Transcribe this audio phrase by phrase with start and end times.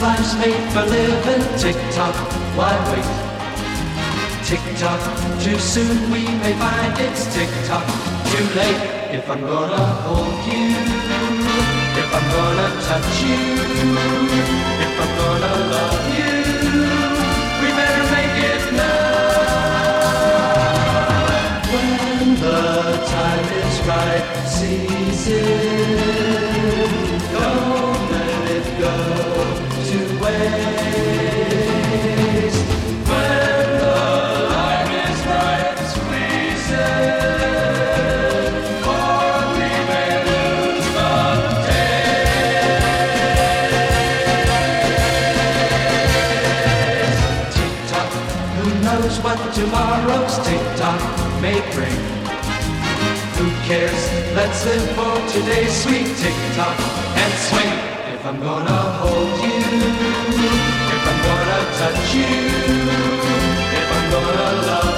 [0.00, 2.14] Life's made for living, tick tock,
[2.54, 3.04] why wait?
[4.46, 5.00] Tick tock,
[5.42, 7.84] too soon we may find it's tick tock,
[8.30, 8.80] too late.
[9.10, 10.70] If I'm gonna hold you,
[11.98, 13.42] if I'm gonna touch you,
[14.86, 16.34] if I'm gonna love you,
[17.60, 19.18] we better make it now.
[21.74, 22.62] When the
[23.04, 25.98] time is right, seize it.
[27.32, 28.96] Don't let it go
[49.58, 51.00] tomorrow's tick tock
[51.42, 51.98] may bring?
[53.38, 54.02] Who cares?
[54.36, 56.78] Let's live for today's sweet tick tock
[57.16, 57.77] and swing.
[58.18, 59.58] If I'm gonna hold you,
[60.92, 62.26] if I'm gonna touch you,
[63.78, 64.97] if I'm gonna love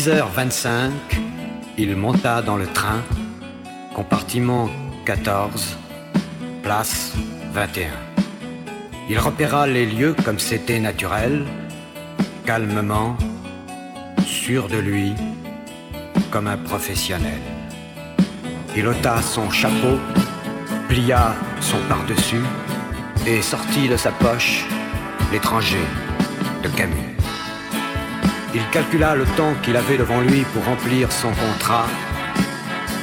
[0.00, 0.92] 10h25,
[1.76, 3.02] il monta dans le train,
[3.94, 4.70] compartiment
[5.04, 5.76] 14,
[6.62, 7.12] place
[7.52, 7.90] 21.
[9.10, 11.44] Il repéra les lieux comme c'était naturel,
[12.46, 13.14] calmement,
[14.24, 15.12] sûr de lui,
[16.30, 17.42] comme un professionnel.
[18.74, 19.98] Il ôta son chapeau,
[20.88, 22.46] plia son par-dessus
[23.26, 24.64] et sortit de sa poche
[25.30, 25.84] l'étranger
[26.62, 27.19] de Camus.
[28.52, 31.86] Il calcula le temps qu'il avait devant lui pour remplir son contrat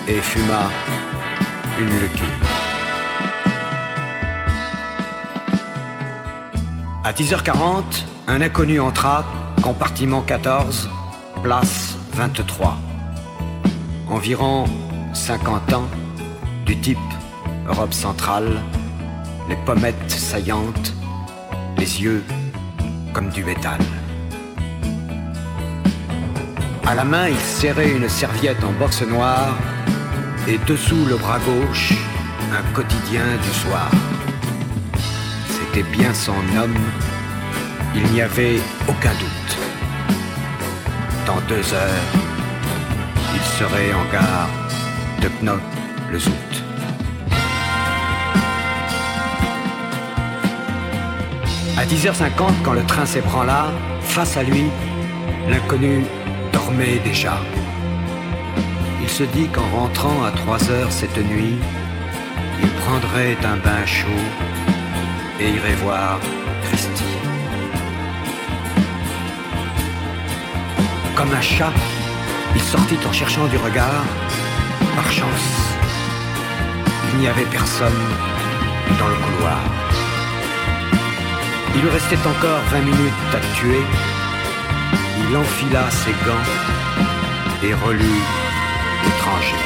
[0.08, 0.70] et fuma
[1.80, 2.24] une lucky.
[7.06, 7.84] À 10h40,
[8.28, 9.24] un inconnu entra,
[9.64, 10.90] compartiment 14,
[11.42, 12.78] place 23.
[14.10, 14.66] Environ
[15.14, 15.88] 50 ans,
[16.66, 16.98] du type
[17.70, 18.62] Europe centrale,
[19.48, 20.94] les pommettes saillantes,
[21.78, 22.24] les yeux
[23.14, 23.80] comme du métal.
[26.90, 29.58] À la main, il serrait une serviette en boxe noire
[30.48, 31.92] et dessous le bras gauche,
[32.54, 33.92] un quotidien du soir.
[35.50, 36.80] C'était bien son homme,
[37.94, 39.58] il n'y avait aucun doute.
[41.26, 42.08] Dans deux heures,
[43.36, 44.48] il serait en gare
[45.22, 45.60] de Knop
[46.10, 46.32] le Zout.
[51.78, 54.64] À 10h50, quand le train s'ébranla, face à lui,
[55.50, 56.06] l'inconnu
[56.76, 57.40] déjà.
[59.02, 61.58] Il se dit qu'en rentrant à 3 heures cette nuit,
[62.62, 64.08] il prendrait un bain chaud
[65.40, 66.20] et irait voir
[66.64, 67.04] Christy.
[71.16, 71.74] Comme un chat,
[72.56, 74.04] il sortit en cherchant du regard.
[74.96, 75.50] Par chance,
[77.14, 78.02] il n'y avait personne
[79.00, 79.60] dans le couloir.
[81.76, 83.84] Il lui restait encore 20 minutes à tuer
[85.20, 86.48] il enfila ses gants
[87.64, 88.22] et relut
[89.04, 89.64] l'étranger.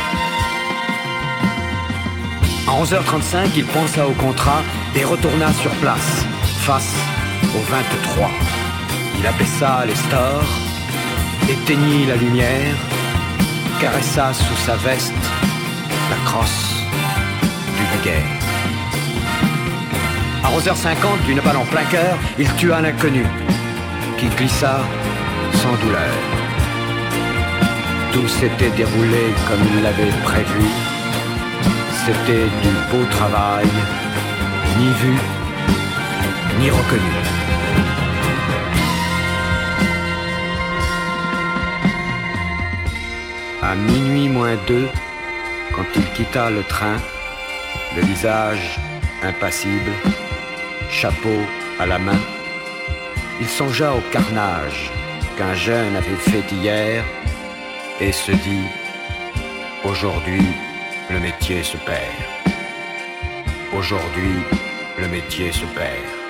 [2.68, 4.62] À 11h35, il pensa au contrat
[4.96, 6.26] et retourna sur place,
[6.62, 6.96] face
[7.56, 8.30] au 23.
[9.20, 10.52] Il abaissa les stores,
[11.50, 12.76] éteignit la lumière,
[13.80, 15.14] caressa sous sa veste
[16.10, 16.76] la crosse
[17.78, 18.24] du baguette.
[20.44, 23.26] À 11h50, d'une balle en plein cœur, il tua l'inconnu,
[24.18, 24.82] qui glissa
[25.70, 26.16] douleur.
[28.12, 30.66] Tout s'était déroulé comme il l'avait prévu.
[32.04, 33.68] C'était du beau travail,
[34.80, 35.16] ni vu,
[36.60, 37.16] ni reconnu.
[43.62, 44.90] À minuit moins deux,
[45.76, 46.98] quand il quitta le train,
[47.96, 48.80] le visage
[49.24, 49.92] impassible,
[50.90, 51.40] chapeau
[51.80, 52.20] à la main,
[53.40, 54.92] il songea au carnage
[55.38, 57.04] qu'un jeune avait fait hier
[58.00, 58.68] et se dit
[59.84, 60.46] aujourd'hui
[61.10, 62.18] le métier se perd.
[63.74, 64.44] Aujourd'hui
[65.00, 66.21] le métier se perd.